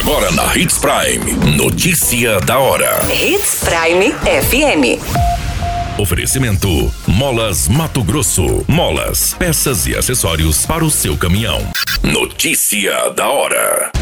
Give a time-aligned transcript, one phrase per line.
[0.00, 1.56] Agora na Hits Prime.
[1.58, 3.00] Notícia da hora.
[3.12, 4.98] Hits Prime FM.
[6.00, 8.64] Oferecimento: Molas Mato Grosso.
[8.66, 11.60] Molas, peças e acessórios para o seu caminhão.
[12.02, 13.92] Notícia da hora.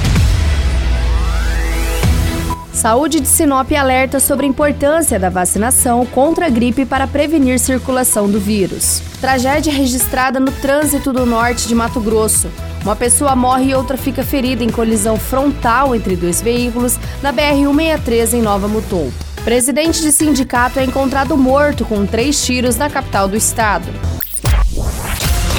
[2.72, 8.30] Saúde de Sinop alerta sobre a importância da vacinação contra a gripe para prevenir circulação
[8.30, 9.02] do vírus.
[9.20, 12.48] Tragédia registrada no trânsito do norte de Mato Grosso.
[12.82, 18.34] Uma pessoa morre e outra fica ferida em colisão frontal entre dois veículos na BR-163
[18.34, 19.10] em Nova Mutum.
[19.44, 23.88] Presidente de sindicato é encontrado morto com três tiros na capital do estado.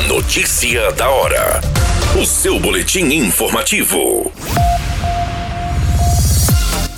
[0.08, 1.62] Notícia da hora.
[2.20, 4.32] O seu boletim informativo.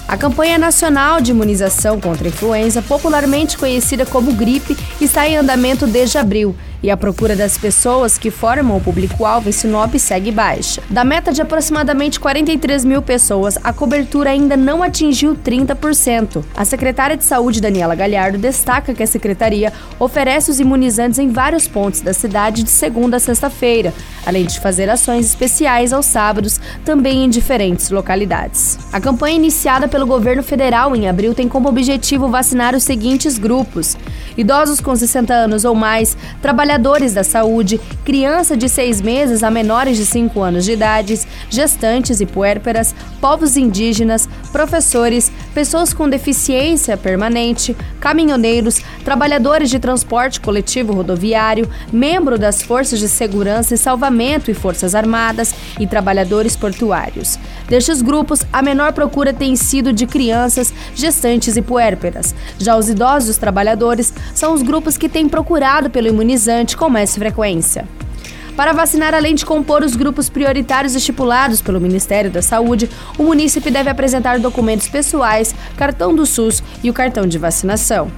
[0.08, 5.88] A campanha nacional de imunização contra a influenza, popularmente conhecida como gripe, está em andamento
[5.88, 6.54] desde abril
[6.84, 10.82] e a procura das pessoas que formam o público-alvo em Sinop segue baixa.
[10.90, 16.44] Da meta de aproximadamente 43 mil pessoas, a cobertura ainda não atingiu 30%.
[16.56, 21.68] A secretária de Saúde, Daniela Galhardo, destaca que a secretaria oferece os imunizantes em vários
[21.68, 23.94] pontos da cidade de segunda a sexta-feira,
[24.26, 28.80] além de fazer ações especiais aos sábados, também em diferentes localidades.
[28.92, 33.98] A campanha iniciada pelo governo federal em abril tem como objetivo vacinar os seguintes grupos:
[34.38, 36.71] idosos com 60 anos ou mais, trabalhadores
[37.14, 41.20] da saúde, criança de 6 meses a menores de 5 anos de idade,
[41.52, 50.94] gestantes e puérperas, povos indígenas, professores, pessoas com deficiência permanente, caminhoneiros, trabalhadores de transporte coletivo
[50.94, 57.38] rodoviário, membro das forças de segurança e salvamento e forças armadas e trabalhadores portuários.
[57.68, 62.34] Destes grupos, a menor procura tem sido de crianças, gestantes e puérperas.
[62.58, 67.86] Já os idosos trabalhadores são os grupos que têm procurado pelo imunizante com mais frequência.
[68.62, 73.72] Para vacinar, além de compor os grupos prioritários estipulados pelo Ministério da Saúde, o munícipe
[73.72, 78.12] deve apresentar documentos pessoais, cartão do SUS e o cartão de vacinação.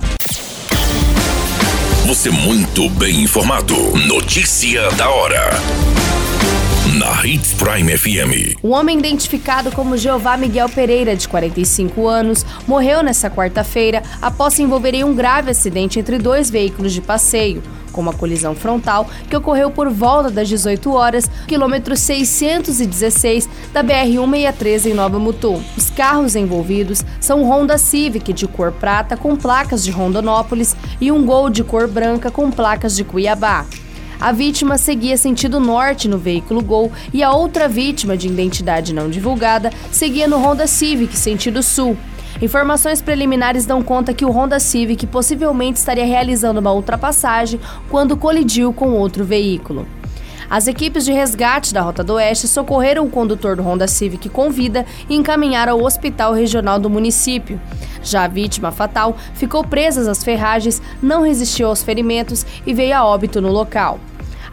[2.06, 3.74] Você muito bem informado.
[4.06, 5.50] Notícia da hora
[7.00, 8.58] na Hits Prime FM.
[8.62, 14.62] Um homem identificado como Jeová Miguel Pereira, de 45 anos, morreu nesta quarta-feira após se
[14.62, 19.38] envolver em um grave acidente entre dois veículos de passeio com uma colisão frontal que
[19.38, 25.62] ocorreu por volta das 18 horas, quilômetro 616 da BR-163 em Nova Mutum.
[25.78, 31.26] Os carros envolvidos são Honda Civic de cor prata com placas de Rondonópolis e um
[31.26, 33.66] Gol de cor branca com placas de Cuiabá.
[34.20, 39.10] A vítima seguia sentido norte no veículo Gol e a outra vítima, de identidade não
[39.10, 41.98] divulgada, seguia no Honda Civic sentido sul.
[42.44, 47.58] Informações preliminares dão conta que o Honda Civic possivelmente estaria realizando uma ultrapassagem
[47.90, 49.88] quando colidiu com outro veículo.
[50.50, 54.52] As equipes de resgate da Rota do Oeste socorreram o condutor do Honda Civic com
[54.52, 57.62] vida e encaminharam ao hospital regional do município.
[58.04, 63.06] Já a vítima fatal ficou presa às ferragens, não resistiu aos ferimentos e veio a
[63.06, 64.02] óbito no local.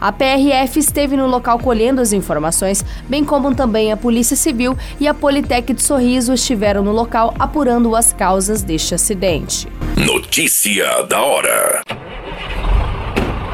[0.01, 5.07] A PRF esteve no local colhendo as informações, bem como também a Polícia Civil e
[5.07, 9.67] a Politec de Sorriso estiveram no local apurando as causas deste acidente.
[9.95, 11.83] Notícia da hora.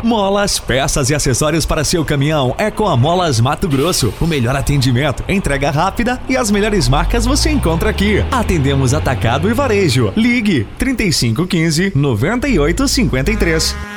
[0.02, 4.14] Molas, peças e acessórios para seu caminhão é com a Molas Mato Grosso.
[4.22, 8.24] O melhor atendimento, entrega rápida e as melhores marcas você encontra aqui.
[8.32, 10.14] Atendemos atacado e varejo.
[10.16, 13.97] Ligue 3515 9853.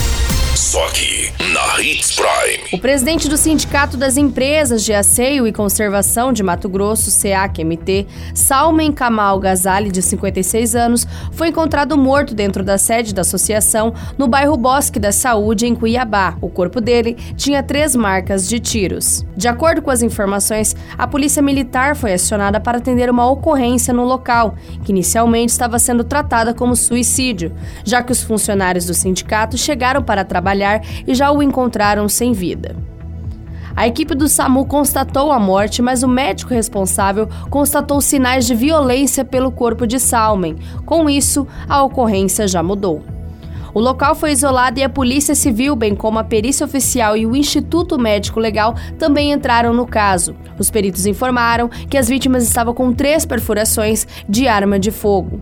[0.71, 2.69] Só aqui, na Hits Prime.
[2.71, 8.93] O presidente do Sindicato das Empresas de Aceio e Conservação de Mato Grosso, SEAC-MT, Salmen
[8.93, 14.55] Kamal Gazali, de 56 anos, foi encontrado morto dentro da sede da associação no bairro
[14.55, 16.37] Bosque da Saúde, em Cuiabá.
[16.39, 19.25] O corpo dele tinha três marcas de tiros.
[19.35, 24.05] De acordo com as informações, a polícia militar foi acionada para atender uma ocorrência no
[24.05, 24.55] local,
[24.85, 27.53] que inicialmente estava sendo tratada como suicídio,
[27.83, 30.60] já que os funcionários do sindicato chegaram para trabalhar
[31.07, 32.75] e já o encontraram sem vida.
[33.75, 39.23] A equipe do SAMU constatou a morte, mas o médico responsável constatou sinais de violência
[39.23, 40.57] pelo corpo de Salmen.
[40.85, 43.01] Com isso, a ocorrência já mudou.
[43.73, 47.35] O local foi isolado e a Polícia Civil, bem como a Perícia Oficial e o
[47.35, 50.35] Instituto Médico Legal, também entraram no caso.
[50.59, 55.41] Os peritos informaram que as vítimas estavam com três perfurações de arma de fogo